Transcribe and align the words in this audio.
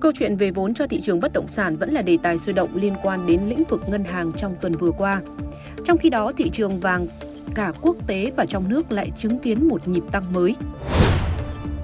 Câu 0.00 0.12
chuyện 0.14 0.36
về 0.36 0.50
vốn 0.50 0.74
cho 0.74 0.86
thị 0.86 1.00
trường 1.00 1.20
bất 1.20 1.32
động 1.32 1.48
sản 1.48 1.76
vẫn 1.76 1.92
là 1.92 2.02
đề 2.02 2.18
tài 2.22 2.38
sôi 2.38 2.52
động 2.52 2.70
liên 2.74 2.94
quan 3.02 3.26
đến 3.26 3.40
lĩnh 3.46 3.64
vực 3.68 3.88
ngân 3.88 4.04
hàng 4.04 4.32
trong 4.36 4.54
tuần 4.60 4.72
vừa 4.72 4.90
qua. 4.90 5.22
Trong 5.84 5.98
khi 5.98 6.10
đó, 6.10 6.32
thị 6.36 6.50
trường 6.50 6.80
vàng 6.80 7.06
cả 7.54 7.72
quốc 7.80 7.96
tế 8.06 8.32
và 8.36 8.44
trong 8.46 8.68
nước 8.68 8.92
lại 8.92 9.10
chứng 9.16 9.38
kiến 9.38 9.68
một 9.68 9.88
nhịp 9.88 10.02
tăng 10.12 10.32
mới. 10.32 10.54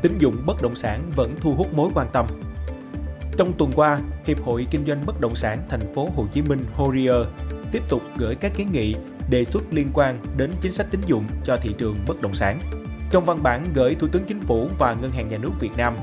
Tín 0.02 0.18
dụng 0.18 0.36
bất 0.46 0.62
động 0.62 0.74
sản 0.74 1.10
vẫn 1.16 1.34
thu 1.40 1.54
hút 1.54 1.74
mối 1.74 1.90
quan 1.94 2.06
tâm. 2.12 2.26
Trong 3.36 3.52
tuần 3.58 3.70
qua, 3.74 3.98
Hiệp 4.24 4.42
hội 4.42 4.66
Kinh 4.70 4.86
doanh 4.86 5.06
Bất 5.06 5.20
động 5.20 5.34
sản 5.34 5.58
thành 5.68 5.94
phố 5.94 6.08
Hồ 6.16 6.26
Chí 6.32 6.42
Minh 6.42 6.64
Horier 6.74 7.26
tiếp 7.72 7.82
tục 7.88 8.02
gửi 8.16 8.34
các 8.34 8.52
kiến 8.56 8.72
nghị 8.72 8.94
đề 9.30 9.44
xuất 9.44 9.62
liên 9.70 9.88
quan 9.94 10.18
đến 10.36 10.50
chính 10.60 10.72
sách 10.72 10.86
tín 10.90 11.00
dụng 11.06 11.24
cho 11.44 11.56
thị 11.56 11.74
trường 11.78 11.96
bất 12.06 12.22
động 12.22 12.34
sản. 12.34 12.60
Trong 13.10 13.24
văn 13.24 13.42
bản 13.42 13.66
gửi 13.74 13.94
Thủ 13.94 14.06
tướng 14.12 14.24
Chính 14.24 14.40
phủ 14.40 14.68
và 14.78 14.94
Ngân 14.94 15.10
hàng 15.10 15.28
Nhà 15.28 15.38
nước 15.38 15.50
Việt 15.60 15.76
Nam, 15.76 15.96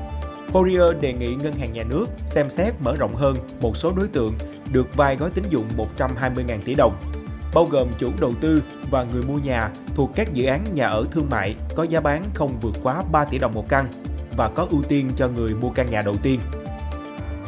Horier 0.54 0.96
đề 1.00 1.12
nghị 1.12 1.34
Ngân 1.34 1.52
hàng 1.52 1.72
Nhà 1.72 1.82
nước 1.82 2.06
xem 2.26 2.50
xét 2.50 2.74
mở 2.80 2.96
rộng 2.96 3.16
hơn 3.16 3.36
một 3.60 3.76
số 3.76 3.92
đối 3.96 4.08
tượng 4.08 4.34
được 4.72 4.96
vay 4.96 5.16
gói 5.16 5.30
tín 5.34 5.44
dụng 5.50 5.68
120.000 5.98 6.58
tỷ 6.64 6.74
đồng 6.74 6.96
bao 7.54 7.64
gồm 7.64 7.88
chủ 7.98 8.10
đầu 8.20 8.32
tư 8.40 8.62
và 8.90 9.04
người 9.04 9.22
mua 9.22 9.38
nhà 9.38 9.70
thuộc 9.94 10.10
các 10.14 10.34
dự 10.34 10.44
án 10.44 10.64
nhà 10.74 10.86
ở 10.86 11.04
thương 11.10 11.28
mại 11.30 11.54
có 11.76 11.82
giá 11.82 12.00
bán 12.00 12.24
không 12.34 12.58
vượt 12.60 12.74
quá 12.82 13.02
3 13.12 13.24
tỷ 13.24 13.38
đồng 13.38 13.54
một 13.54 13.68
căn 13.68 13.86
và 14.36 14.48
có 14.48 14.66
ưu 14.70 14.82
tiên 14.82 15.10
cho 15.16 15.28
người 15.28 15.54
mua 15.54 15.70
căn 15.70 15.90
nhà 15.90 16.02
đầu 16.02 16.14
tiên. 16.22 16.40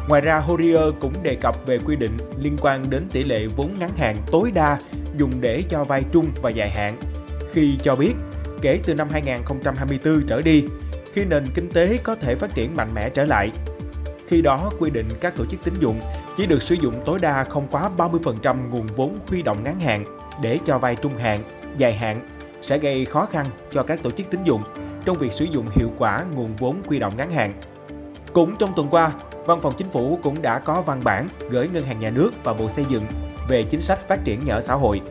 Ngoài 0.09 0.21
ra, 0.21 0.37
Horier 0.37 0.93
cũng 0.99 1.23
đề 1.23 1.35
cập 1.35 1.65
về 1.65 1.79
quy 1.79 1.95
định 1.95 2.17
liên 2.37 2.55
quan 2.61 2.89
đến 2.89 3.07
tỷ 3.11 3.23
lệ 3.23 3.47
vốn 3.55 3.73
ngắn 3.79 3.89
hạn 3.97 4.17
tối 4.31 4.51
đa 4.51 4.79
dùng 5.17 5.31
để 5.41 5.63
cho 5.69 5.83
vay 5.83 6.03
trung 6.11 6.27
và 6.41 6.49
dài 6.49 6.69
hạn, 6.69 6.97
khi 7.53 7.77
cho 7.83 7.95
biết 7.95 8.13
kể 8.61 8.79
từ 8.83 8.93
năm 8.93 9.07
2024 9.11 10.21
trở 10.27 10.41
đi, 10.41 10.63
khi 11.17 11.25
nền 11.25 11.47
kinh 11.55 11.69
tế 11.69 11.97
có 12.03 12.15
thể 12.15 12.35
phát 12.35 12.55
triển 12.55 12.75
mạnh 12.75 12.89
mẽ 12.95 13.09
trở 13.09 13.25
lại. 13.25 13.51
Khi 14.27 14.41
đó, 14.41 14.71
quy 14.79 14.89
định 14.89 15.07
các 15.21 15.35
tổ 15.35 15.45
chức 15.45 15.63
tín 15.63 15.73
dụng 15.79 15.99
chỉ 16.37 16.45
được 16.45 16.61
sử 16.61 16.75
dụng 16.75 17.01
tối 17.05 17.19
đa 17.21 17.43
không 17.43 17.67
quá 17.71 17.89
30% 17.97 18.69
nguồn 18.69 18.87
vốn 18.87 19.17
huy 19.27 19.41
động 19.41 19.63
ngắn 19.63 19.79
hạn 19.79 20.05
để 20.41 20.59
cho 20.65 20.79
vay 20.79 20.95
trung 20.95 21.17
hạn, 21.17 21.39
dài 21.77 21.93
hạn 21.93 22.27
sẽ 22.61 22.77
gây 22.77 23.05
khó 23.05 23.25
khăn 23.25 23.45
cho 23.71 23.83
các 23.83 24.03
tổ 24.03 24.09
chức 24.09 24.29
tín 24.29 24.43
dụng 24.43 24.63
trong 25.05 25.17
việc 25.17 25.31
sử 25.31 25.45
dụng 25.45 25.65
hiệu 25.71 25.91
quả 25.97 26.23
nguồn 26.35 26.55
vốn 26.55 26.81
huy 26.87 26.99
động 26.99 27.13
ngắn 27.17 27.31
hạn. 27.31 27.53
Cũng 28.33 28.55
trong 28.55 28.73
tuần 28.75 28.87
qua, 28.89 29.11
Văn 29.45 29.59
phòng 29.61 29.73
Chính 29.77 29.89
phủ 29.89 30.19
cũng 30.23 30.41
đã 30.41 30.59
có 30.59 30.81
văn 30.81 31.01
bản 31.03 31.29
gửi 31.49 31.69
Ngân 31.73 31.85
hàng 31.85 31.99
Nhà 31.99 32.09
nước 32.09 32.31
và 32.43 32.53
Bộ 32.53 32.69
Xây 32.69 32.85
dựng 32.89 33.05
về 33.49 33.63
chính 33.63 33.81
sách 33.81 34.07
phát 34.07 34.23
triển 34.23 34.43
nhà 34.43 34.53
ở 34.53 34.61
xã 34.61 34.73
hội 34.73 35.01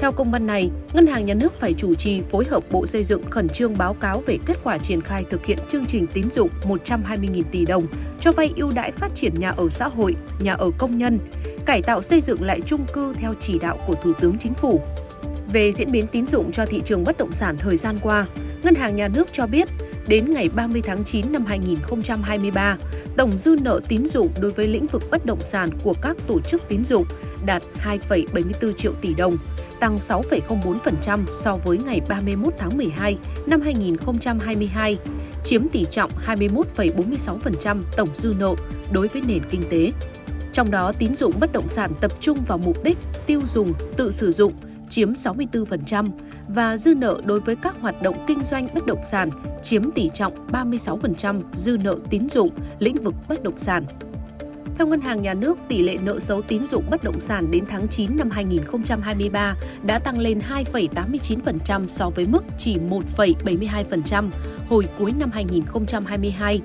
theo 0.00 0.12
công 0.12 0.30
văn 0.30 0.46
này, 0.46 0.70
Ngân 0.92 1.06
hàng 1.06 1.26
Nhà 1.26 1.34
nước 1.34 1.60
phải 1.60 1.72
chủ 1.72 1.94
trì 1.94 2.22
phối 2.30 2.44
hợp 2.44 2.64
Bộ 2.70 2.86
Xây 2.86 3.04
dựng 3.04 3.22
khẩn 3.30 3.48
trương 3.48 3.78
báo 3.78 3.94
cáo 3.94 4.22
về 4.26 4.38
kết 4.46 4.58
quả 4.64 4.78
triển 4.78 5.00
khai 5.00 5.24
thực 5.30 5.46
hiện 5.46 5.58
chương 5.68 5.86
trình 5.86 6.06
tín 6.06 6.30
dụng 6.30 6.48
120.000 6.62 7.42
tỷ 7.50 7.64
đồng 7.64 7.86
cho 8.20 8.32
vay 8.32 8.52
ưu 8.56 8.70
đãi 8.70 8.92
phát 8.92 9.14
triển 9.14 9.34
nhà 9.38 9.50
ở 9.50 9.68
xã 9.70 9.88
hội, 9.88 10.14
nhà 10.40 10.52
ở 10.52 10.70
công 10.78 10.98
nhân, 10.98 11.18
cải 11.66 11.82
tạo 11.82 12.02
xây 12.02 12.20
dựng 12.20 12.42
lại 12.42 12.60
chung 12.66 12.86
cư 12.92 13.14
theo 13.14 13.34
chỉ 13.40 13.58
đạo 13.58 13.78
của 13.86 13.94
Thủ 13.94 14.12
tướng 14.12 14.38
Chính 14.38 14.54
phủ. 14.54 14.80
Về 15.52 15.72
diễn 15.72 15.92
biến 15.92 16.06
tín 16.06 16.26
dụng 16.26 16.52
cho 16.52 16.66
thị 16.66 16.82
trường 16.84 17.04
bất 17.04 17.18
động 17.18 17.32
sản 17.32 17.56
thời 17.58 17.76
gian 17.76 17.98
qua, 18.02 18.26
Ngân 18.62 18.74
hàng 18.74 18.96
Nhà 18.96 19.08
nước 19.08 19.32
cho 19.32 19.46
biết 19.46 19.68
đến 20.08 20.30
ngày 20.30 20.48
30 20.54 20.82
tháng 20.84 21.04
9 21.04 21.32
năm 21.32 21.46
2023, 21.46 22.76
tổng 23.16 23.38
dư 23.38 23.56
nợ 23.62 23.80
tín 23.88 24.06
dụng 24.06 24.28
đối 24.40 24.50
với 24.50 24.68
lĩnh 24.68 24.86
vực 24.86 25.02
bất 25.10 25.26
động 25.26 25.44
sản 25.44 25.68
của 25.84 25.94
các 26.02 26.16
tổ 26.26 26.40
chức 26.40 26.68
tín 26.68 26.84
dụng 26.84 27.04
đạt 27.46 27.62
2,74 27.84 28.72
triệu 28.72 28.92
tỷ 28.92 29.14
đồng, 29.14 29.36
tăng 29.80 29.96
6,04% 29.96 31.24
so 31.28 31.56
với 31.56 31.78
ngày 31.78 32.00
31 32.08 32.54
tháng 32.58 32.76
12 32.76 33.16
năm 33.46 33.60
2022, 33.60 34.98
chiếm 35.44 35.68
tỷ 35.68 35.84
trọng 35.90 36.10
21,46% 36.26 37.82
tổng 37.96 38.08
dư 38.14 38.34
nợ 38.38 38.54
đối 38.92 39.08
với 39.08 39.22
nền 39.26 39.42
kinh 39.50 39.62
tế. 39.70 39.92
Trong 40.52 40.70
đó, 40.70 40.92
tín 40.98 41.14
dụng 41.14 41.32
bất 41.40 41.52
động 41.52 41.68
sản 41.68 41.92
tập 42.00 42.12
trung 42.20 42.38
vào 42.48 42.58
mục 42.58 42.84
đích 42.84 42.98
tiêu 43.26 43.40
dùng, 43.46 43.72
tự 43.96 44.10
sử 44.10 44.32
dụng 44.32 44.52
chiếm 44.88 45.12
64% 45.12 46.10
và 46.48 46.76
dư 46.76 46.94
nợ 46.94 47.20
đối 47.24 47.40
với 47.40 47.56
các 47.56 47.74
hoạt 47.80 48.02
động 48.02 48.24
kinh 48.26 48.44
doanh 48.44 48.68
bất 48.74 48.86
động 48.86 49.04
sản 49.04 49.30
chiếm 49.62 49.90
tỷ 49.90 50.10
trọng 50.14 50.46
36% 50.46 51.42
dư 51.54 51.76
nợ 51.84 51.96
tín 52.10 52.28
dụng 52.28 52.50
lĩnh 52.78 52.94
vực 52.94 53.14
bất 53.28 53.42
động 53.42 53.58
sản. 53.58 53.84
Theo 54.78 54.86
Ngân 54.86 55.00
hàng 55.00 55.22
Nhà 55.22 55.34
nước, 55.34 55.58
tỷ 55.68 55.82
lệ 55.82 55.96
nợ 56.02 56.20
xấu 56.20 56.42
tín 56.42 56.64
dụng 56.64 56.84
bất 56.90 57.04
động 57.04 57.20
sản 57.20 57.50
đến 57.50 57.64
tháng 57.68 57.88
9 57.88 58.16
năm 58.16 58.30
2023 58.30 59.54
đã 59.82 59.98
tăng 59.98 60.18
lên 60.18 60.40
2,89% 60.74 61.88
so 61.88 62.10
với 62.10 62.24
mức 62.24 62.44
chỉ 62.58 62.76
1,72% 63.16 64.28
hồi 64.68 64.84
cuối 64.98 65.12
năm 65.18 65.30
2022. 65.30 66.60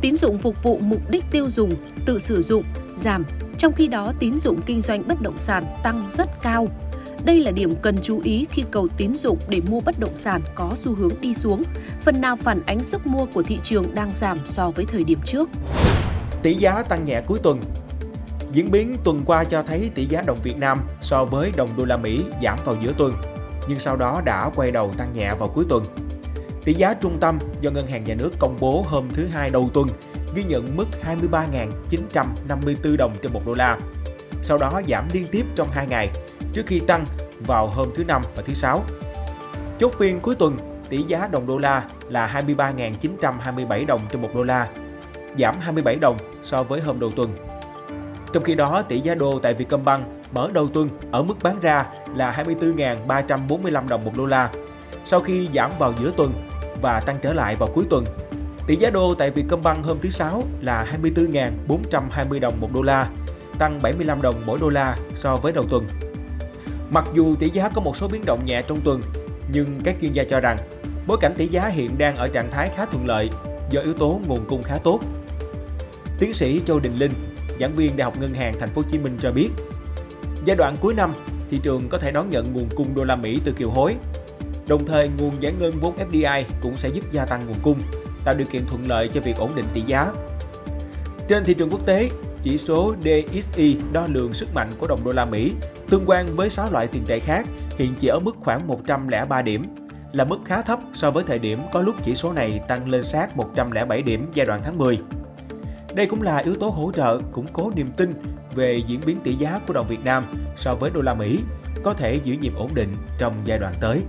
Tín 0.00 0.16
dụng 0.16 0.38
phục 0.38 0.62
vụ 0.62 0.78
mục 0.78 1.10
đích 1.10 1.24
tiêu 1.30 1.50
dùng, 1.50 1.70
tự 2.06 2.18
sử 2.18 2.42
dụng 2.42 2.64
giảm, 2.96 3.24
trong 3.58 3.72
khi 3.72 3.88
đó 3.88 4.12
tín 4.18 4.38
dụng 4.38 4.60
kinh 4.66 4.80
doanh 4.80 5.08
bất 5.08 5.22
động 5.22 5.38
sản 5.38 5.64
tăng 5.82 6.06
rất 6.10 6.28
cao. 6.42 6.68
Đây 7.24 7.40
là 7.40 7.50
điểm 7.50 7.74
cần 7.82 7.96
chú 8.02 8.20
ý 8.24 8.46
khi 8.50 8.64
cầu 8.70 8.88
tín 8.96 9.14
dụng 9.14 9.38
để 9.48 9.60
mua 9.70 9.80
bất 9.80 10.00
động 10.00 10.16
sản 10.16 10.40
có 10.54 10.72
xu 10.76 10.94
hướng 10.94 11.12
đi 11.20 11.34
xuống, 11.34 11.62
phần 12.04 12.20
nào 12.20 12.36
phản 12.36 12.62
ánh 12.66 12.80
sức 12.80 13.06
mua 13.06 13.26
của 13.26 13.42
thị 13.42 13.58
trường 13.62 13.94
đang 13.94 14.10
giảm 14.12 14.38
so 14.46 14.70
với 14.70 14.84
thời 14.84 15.04
điểm 15.04 15.18
trước. 15.24 15.48
Tỷ 16.42 16.54
giá 16.54 16.82
tăng 16.82 17.04
nhẹ 17.04 17.22
cuối 17.26 17.38
tuần. 17.42 17.60
Diễn 18.52 18.70
biến 18.70 18.96
tuần 19.04 19.22
qua 19.26 19.44
cho 19.44 19.62
thấy 19.62 19.90
tỷ 19.94 20.04
giá 20.04 20.22
đồng 20.26 20.38
Việt 20.42 20.56
Nam 20.56 20.78
so 21.00 21.24
với 21.24 21.52
đồng 21.56 21.68
đô 21.76 21.84
la 21.84 21.96
Mỹ 21.96 22.24
giảm 22.42 22.58
vào 22.64 22.76
giữa 22.82 22.92
tuần, 22.98 23.14
nhưng 23.68 23.78
sau 23.78 23.96
đó 23.96 24.22
đã 24.24 24.50
quay 24.56 24.70
đầu 24.70 24.92
tăng 24.98 25.12
nhẹ 25.12 25.34
vào 25.38 25.48
cuối 25.48 25.64
tuần. 25.68 25.84
Tỷ 26.64 26.72
giá 26.72 26.94
trung 26.94 27.16
tâm 27.20 27.38
do 27.60 27.70
Ngân 27.70 27.86
hàng 27.86 28.04
Nhà 28.04 28.14
nước 28.14 28.30
công 28.38 28.56
bố 28.60 28.84
hôm 28.88 29.08
thứ 29.10 29.26
Hai 29.26 29.50
đầu 29.50 29.70
tuần 29.74 29.88
ghi 30.34 30.44
nhận 30.44 30.76
mức 30.76 30.86
23.954 31.22 32.96
đồng 32.96 33.12
trên 33.22 33.32
1 33.32 33.40
đô 33.46 33.54
la. 33.54 33.78
Sau 34.42 34.58
đó 34.58 34.80
giảm 34.88 35.08
liên 35.12 35.26
tiếp 35.32 35.46
trong 35.54 35.68
2 35.72 35.86
ngày 35.86 36.10
trước 36.52 36.62
khi 36.66 36.80
tăng 36.80 37.06
vào 37.46 37.66
hôm 37.66 37.86
thứ 37.94 38.04
Năm 38.04 38.22
và 38.36 38.42
thứ 38.46 38.54
Sáu. 38.54 38.84
Chốt 39.80 39.92
phiên 39.98 40.20
cuối 40.20 40.34
tuần, 40.34 40.56
tỷ 40.88 41.02
giá 41.02 41.28
đồng 41.32 41.46
đô 41.46 41.58
la 41.58 41.84
là 42.08 42.42
23.927 42.48 43.86
đồng 43.86 44.00
trên 44.10 44.22
1 44.22 44.28
đô 44.34 44.42
la, 44.42 44.68
giảm 45.38 45.54
27 45.60 45.96
đồng 45.96 46.16
so 46.42 46.62
với 46.62 46.80
hôm 46.80 47.00
đầu 47.00 47.10
tuần. 47.16 47.36
Trong 48.32 48.44
khi 48.44 48.54
đó, 48.54 48.82
tỷ 48.82 49.00
giá 49.00 49.14
đô 49.14 49.38
tại 49.38 49.54
Vietcombank 49.54 50.06
mở 50.32 50.50
đầu 50.52 50.68
tuần 50.68 50.88
ở 51.10 51.22
mức 51.22 51.34
bán 51.42 51.60
ra 51.60 51.86
là 52.14 52.44
24.345 52.46 53.88
đồng 53.88 54.04
một 54.04 54.12
đô 54.16 54.26
la, 54.26 54.50
sau 55.04 55.20
khi 55.20 55.48
giảm 55.54 55.70
vào 55.78 55.92
giữa 56.00 56.12
tuần 56.16 56.48
và 56.82 57.00
tăng 57.00 57.16
trở 57.22 57.32
lại 57.32 57.56
vào 57.56 57.68
cuối 57.74 57.84
tuần. 57.90 58.04
Tỷ 58.66 58.76
giá 58.76 58.90
đô 58.90 59.14
tại 59.14 59.30
Vietcombank 59.30 59.84
hôm 59.84 59.98
thứ 60.00 60.08
Sáu 60.08 60.42
là 60.60 60.86
24.420 61.04 62.40
đồng 62.40 62.60
một 62.60 62.70
đô 62.74 62.82
la, 62.82 63.10
tăng 63.58 63.82
75 63.82 64.22
đồng 64.22 64.34
mỗi 64.46 64.58
đô 64.60 64.68
la 64.68 64.96
so 65.14 65.36
với 65.36 65.52
đầu 65.52 65.64
tuần. 65.70 65.88
Mặc 66.90 67.04
dù 67.14 67.34
tỷ 67.36 67.50
giá 67.50 67.68
có 67.68 67.80
một 67.80 67.96
số 67.96 68.08
biến 68.08 68.22
động 68.26 68.46
nhẹ 68.46 68.62
trong 68.62 68.80
tuần, 68.84 69.02
nhưng 69.52 69.80
các 69.84 69.96
chuyên 70.00 70.12
gia 70.12 70.24
cho 70.24 70.40
rằng 70.40 70.56
bối 71.06 71.18
cảnh 71.20 71.34
tỷ 71.36 71.46
giá 71.46 71.66
hiện 71.66 71.98
đang 71.98 72.16
ở 72.16 72.28
trạng 72.28 72.50
thái 72.50 72.70
khá 72.76 72.84
thuận 72.84 73.06
lợi 73.06 73.30
do 73.70 73.80
yếu 73.80 73.94
tố 73.94 74.20
nguồn 74.26 74.44
cung 74.48 74.62
khá 74.62 74.78
tốt 74.84 75.00
Tiến 76.18 76.34
sĩ 76.34 76.60
Châu 76.66 76.80
Đình 76.80 76.96
Linh, 76.96 77.12
giảng 77.60 77.74
viên 77.74 77.96
Đại 77.96 78.04
học 78.04 78.20
Ngân 78.20 78.34
hàng 78.34 78.54
Thành 78.60 78.68
phố 78.68 78.82
Hồ 78.82 78.88
Chí 78.90 78.98
Minh 78.98 79.16
cho 79.20 79.32
biết, 79.32 79.48
giai 80.44 80.56
đoạn 80.56 80.76
cuối 80.80 80.94
năm, 80.94 81.12
thị 81.50 81.60
trường 81.62 81.88
có 81.88 81.98
thể 81.98 82.10
đón 82.10 82.30
nhận 82.30 82.52
nguồn 82.52 82.68
cung 82.76 82.94
đô 82.94 83.04
la 83.04 83.16
Mỹ 83.16 83.40
từ 83.44 83.52
kiều 83.52 83.70
hối. 83.70 83.94
Đồng 84.66 84.86
thời, 84.86 85.08
nguồn 85.18 85.32
giải 85.40 85.52
ngân 85.52 85.72
vốn 85.80 85.96
FDI 86.10 86.44
cũng 86.60 86.76
sẽ 86.76 86.88
giúp 86.88 87.12
gia 87.12 87.24
tăng 87.24 87.46
nguồn 87.46 87.56
cung, 87.62 87.80
tạo 88.24 88.34
điều 88.34 88.46
kiện 88.46 88.66
thuận 88.66 88.88
lợi 88.88 89.08
cho 89.08 89.20
việc 89.20 89.36
ổn 89.36 89.50
định 89.54 89.64
tỷ 89.72 89.80
giá. 89.86 90.12
Trên 91.28 91.44
thị 91.44 91.54
trường 91.54 91.70
quốc 91.70 91.86
tế, 91.86 92.10
chỉ 92.42 92.58
số 92.58 92.94
DXY 93.04 93.76
đo 93.92 94.06
lường 94.08 94.34
sức 94.34 94.54
mạnh 94.54 94.70
của 94.78 94.86
đồng 94.86 95.04
đô 95.04 95.12
la 95.12 95.24
Mỹ 95.24 95.52
tương 95.90 96.04
quan 96.06 96.26
với 96.36 96.50
6 96.50 96.70
loại 96.72 96.86
tiền 96.86 97.02
tệ 97.06 97.18
khác 97.18 97.46
hiện 97.78 97.94
chỉ 98.00 98.08
ở 98.08 98.20
mức 98.20 98.36
khoảng 98.40 98.66
103 98.66 99.42
điểm, 99.42 99.66
là 100.12 100.24
mức 100.24 100.38
khá 100.44 100.62
thấp 100.62 100.80
so 100.92 101.10
với 101.10 101.24
thời 101.26 101.38
điểm 101.38 101.60
có 101.72 101.82
lúc 101.82 101.94
chỉ 102.04 102.14
số 102.14 102.32
này 102.32 102.60
tăng 102.68 102.88
lên 102.88 103.04
sát 103.04 103.36
107 103.36 104.02
điểm 104.02 104.26
giai 104.34 104.46
đoạn 104.46 104.60
tháng 104.64 104.78
10. 104.78 104.98
Đây 105.96 106.06
cũng 106.06 106.22
là 106.22 106.36
yếu 106.36 106.54
tố 106.54 106.68
hỗ 106.68 106.92
trợ 106.92 107.18
củng 107.32 107.46
cố 107.52 107.70
niềm 107.76 107.86
tin 107.96 108.14
về 108.54 108.82
diễn 108.86 109.00
biến 109.06 109.20
tỷ 109.24 109.34
giá 109.34 109.60
của 109.66 109.72
đồng 109.72 109.86
Việt 109.88 110.04
Nam 110.04 110.24
so 110.56 110.74
với 110.80 110.90
đô 110.90 111.02
la 111.02 111.14
Mỹ 111.14 111.38
có 111.82 111.94
thể 111.94 112.20
giữ 112.24 112.34
nhịp 112.40 112.52
ổn 112.56 112.70
định 112.74 112.94
trong 113.18 113.34
giai 113.44 113.58
đoạn 113.58 113.74
tới. 113.80 114.02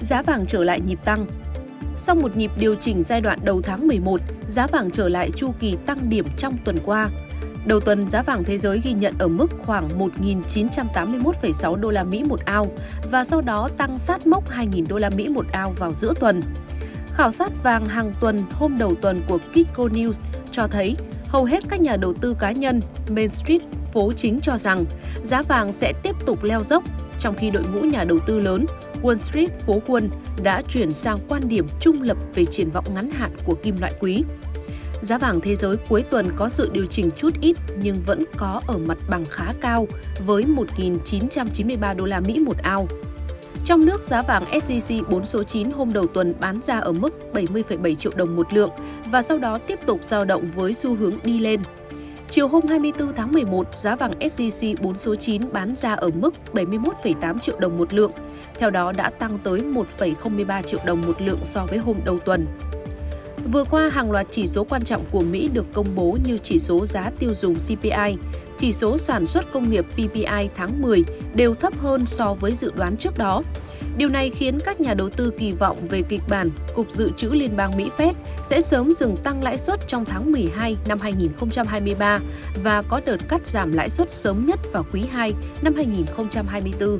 Giá 0.00 0.22
vàng 0.22 0.46
trở 0.46 0.64
lại 0.64 0.80
nhịp 0.80 0.98
tăng 1.04 1.26
Sau 1.96 2.14
một 2.14 2.36
nhịp 2.36 2.50
điều 2.58 2.74
chỉnh 2.74 3.02
giai 3.02 3.20
đoạn 3.20 3.38
đầu 3.42 3.62
tháng 3.62 3.88
11, 3.88 4.20
giá 4.48 4.66
vàng 4.66 4.90
trở 4.90 5.08
lại 5.08 5.30
chu 5.30 5.54
kỳ 5.60 5.76
tăng 5.86 6.10
điểm 6.10 6.26
trong 6.38 6.56
tuần 6.64 6.76
qua. 6.84 7.10
Đầu 7.66 7.80
tuần, 7.80 8.10
giá 8.10 8.22
vàng 8.22 8.44
thế 8.44 8.58
giới 8.58 8.80
ghi 8.84 8.92
nhận 8.92 9.14
ở 9.18 9.28
mức 9.28 9.50
khoảng 9.66 9.88
1.981,6 9.98 11.76
đô 11.76 11.90
la 11.90 12.04
Mỹ 12.04 12.22
một 12.28 12.40
ao 12.44 12.66
và 13.10 13.24
sau 13.24 13.40
đó 13.40 13.68
tăng 13.76 13.98
sát 13.98 14.26
mốc 14.26 14.50
2.000 14.50 14.84
đô 14.88 14.96
la 14.96 15.10
Mỹ 15.10 15.28
một 15.28 15.46
ao 15.52 15.72
vào 15.78 15.94
giữa 15.94 16.12
tuần. 16.20 16.40
Khảo 17.14 17.30
sát 17.30 17.62
vàng 17.62 17.86
hàng 17.86 18.12
tuần 18.20 18.42
hôm 18.52 18.78
đầu 18.78 18.94
tuần 18.94 19.20
của 19.28 19.38
Kitco 19.38 19.84
News 19.84 20.20
cho 20.52 20.66
thấy 20.66 20.96
hầu 21.28 21.44
hết 21.44 21.64
các 21.68 21.80
nhà 21.80 21.96
đầu 21.96 22.14
tư 22.14 22.36
cá 22.40 22.52
nhân 22.52 22.80
Main 23.08 23.30
Street 23.30 23.62
phố 23.92 24.12
chính 24.12 24.40
cho 24.42 24.56
rằng 24.56 24.84
giá 25.22 25.42
vàng 25.42 25.72
sẽ 25.72 25.92
tiếp 26.02 26.16
tục 26.26 26.44
leo 26.44 26.62
dốc, 26.62 26.84
trong 27.20 27.34
khi 27.34 27.50
đội 27.50 27.62
ngũ 27.72 27.80
nhà 27.80 28.04
đầu 28.04 28.18
tư 28.26 28.40
lớn 28.40 28.66
Wall 29.02 29.18
Street 29.18 29.60
phố 29.66 29.82
quân 29.86 30.10
đã 30.42 30.62
chuyển 30.68 30.94
sang 30.94 31.18
quan 31.28 31.42
điểm 31.48 31.66
trung 31.80 32.02
lập 32.02 32.16
về 32.34 32.44
triển 32.44 32.70
vọng 32.70 32.84
ngắn 32.94 33.10
hạn 33.10 33.30
của 33.44 33.54
kim 33.54 33.80
loại 33.80 33.92
quý. 34.00 34.24
Giá 35.02 35.18
vàng 35.18 35.40
thế 35.40 35.56
giới 35.56 35.76
cuối 35.88 36.02
tuần 36.02 36.28
có 36.36 36.48
sự 36.48 36.70
điều 36.72 36.86
chỉnh 36.86 37.10
chút 37.16 37.30
ít 37.40 37.56
nhưng 37.76 37.96
vẫn 38.06 38.24
có 38.36 38.60
ở 38.66 38.78
mặt 38.78 38.98
bằng 39.08 39.24
khá 39.30 39.52
cao 39.60 39.86
với 40.26 40.44
1.993 40.76 41.96
đô 41.96 42.04
la 42.04 42.20
Mỹ 42.20 42.38
một 42.38 42.56
ao. 42.62 42.86
Trong 43.64 43.86
nước, 43.86 44.02
giá 44.02 44.22
vàng 44.22 44.44
SJC 44.44 45.04
4 45.10 45.24
số 45.24 45.42
9 45.42 45.70
hôm 45.70 45.92
đầu 45.92 46.06
tuần 46.06 46.34
bán 46.40 46.58
ra 46.62 46.78
ở 46.78 46.92
mức 46.92 47.14
70,7 47.32 47.94
triệu 47.94 48.12
đồng 48.16 48.36
một 48.36 48.52
lượng 48.52 48.70
và 49.10 49.22
sau 49.22 49.38
đó 49.38 49.58
tiếp 49.66 49.78
tục 49.86 50.00
dao 50.02 50.24
động 50.24 50.48
với 50.54 50.74
xu 50.74 50.94
hướng 50.94 51.14
đi 51.24 51.38
lên. 51.38 51.60
Chiều 52.30 52.48
hôm 52.48 52.66
24 52.68 53.12
tháng 53.16 53.32
11, 53.32 53.74
giá 53.74 53.96
vàng 53.96 54.18
SJC 54.20 54.74
4 54.80 54.98
số 54.98 55.14
9 55.14 55.42
bán 55.52 55.76
ra 55.76 55.94
ở 55.94 56.10
mức 56.10 56.34
71,8 56.52 57.38
triệu 57.38 57.58
đồng 57.58 57.78
một 57.78 57.92
lượng, 57.92 58.12
theo 58.54 58.70
đó 58.70 58.92
đã 58.92 59.10
tăng 59.10 59.38
tới 59.44 59.60
1,03 59.98 60.62
triệu 60.62 60.80
đồng 60.86 61.02
một 61.06 61.22
lượng 61.22 61.40
so 61.44 61.66
với 61.66 61.78
hôm 61.78 61.96
đầu 62.04 62.18
tuần. 62.24 62.46
Vừa 63.52 63.64
qua, 63.64 63.88
hàng 63.88 64.10
loạt 64.10 64.26
chỉ 64.30 64.46
số 64.46 64.64
quan 64.64 64.84
trọng 64.84 65.04
của 65.10 65.22
Mỹ 65.22 65.48
được 65.52 65.66
công 65.72 65.86
bố 65.94 66.16
như 66.24 66.38
chỉ 66.42 66.58
số 66.58 66.86
giá 66.86 67.10
tiêu 67.18 67.34
dùng 67.34 67.54
CPI, 67.54 68.16
chỉ 68.56 68.72
số 68.72 68.98
sản 68.98 69.26
xuất 69.26 69.52
công 69.52 69.70
nghiệp 69.70 69.86
PPI 69.92 70.48
tháng 70.56 70.82
10 70.82 71.02
đều 71.34 71.54
thấp 71.54 71.72
hơn 71.78 72.06
so 72.06 72.34
với 72.34 72.54
dự 72.54 72.72
đoán 72.76 72.96
trước 72.96 73.18
đó. 73.18 73.42
Điều 73.96 74.08
này 74.08 74.30
khiến 74.30 74.58
các 74.64 74.80
nhà 74.80 74.94
đầu 74.94 75.08
tư 75.08 75.32
kỳ 75.38 75.52
vọng 75.52 75.86
về 75.90 76.02
kịch 76.08 76.22
bản 76.28 76.50
Cục 76.74 76.90
Dự 76.90 77.10
trữ 77.16 77.28
Liên 77.30 77.56
bang 77.56 77.76
Mỹ 77.76 77.90
Fed 77.96 78.12
sẽ 78.44 78.62
sớm 78.62 78.92
dừng 78.92 79.16
tăng 79.16 79.44
lãi 79.44 79.58
suất 79.58 79.80
trong 79.88 80.04
tháng 80.04 80.32
12 80.32 80.76
năm 80.88 80.98
2023 80.98 82.18
và 82.62 82.82
có 82.82 83.00
đợt 83.06 83.16
cắt 83.28 83.46
giảm 83.46 83.72
lãi 83.72 83.90
suất 83.90 84.10
sớm 84.10 84.44
nhất 84.44 84.60
vào 84.72 84.84
quý 84.92 85.02
2 85.12 85.32
năm 85.62 85.74
2024. 85.74 86.98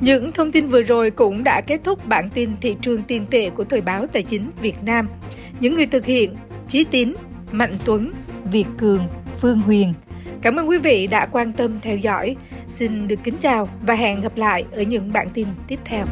Những 0.00 0.32
thông 0.32 0.52
tin 0.52 0.68
vừa 0.68 0.82
rồi 0.82 1.10
cũng 1.10 1.44
đã 1.44 1.60
kết 1.60 1.80
thúc 1.84 2.06
bản 2.06 2.30
tin 2.34 2.50
thị 2.60 2.76
trường 2.80 3.02
tiền 3.02 3.26
tệ 3.30 3.50
của 3.50 3.64
Thời 3.64 3.80
báo 3.80 4.06
Tài 4.06 4.22
chính 4.22 4.50
Việt 4.62 4.82
Nam. 4.82 5.08
Những 5.60 5.74
người 5.74 5.86
thực 5.86 6.04
hiện 6.04 6.36
Chí 6.68 6.84
Tín, 6.84 7.14
Mạnh 7.52 7.74
Tuấn, 7.84 8.12
Việt 8.52 8.66
Cường, 8.78 9.00
Phương 9.38 9.58
Huyền. 9.58 9.94
Cảm 10.42 10.56
ơn 10.56 10.68
quý 10.68 10.78
vị 10.78 11.06
đã 11.06 11.26
quan 11.26 11.52
tâm 11.52 11.78
theo 11.82 11.96
dõi. 11.96 12.36
Xin 12.68 13.08
được 13.08 13.18
kính 13.24 13.36
chào 13.40 13.68
và 13.82 13.94
hẹn 13.94 14.20
gặp 14.20 14.36
lại 14.36 14.64
ở 14.72 14.82
những 14.82 15.12
bản 15.12 15.28
tin 15.34 15.46
tiếp 15.68 15.78
theo. 15.84 16.06